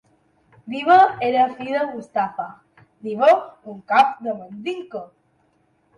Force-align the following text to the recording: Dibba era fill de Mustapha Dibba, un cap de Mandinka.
Dibba 0.75 0.95
era 1.27 1.43
fill 1.59 1.69
de 1.75 1.83
Mustapha 1.91 2.47
Dibba, 3.09 3.31
un 3.75 3.79
cap 3.93 4.17
de 4.29 4.35
Mandinka. 4.41 5.07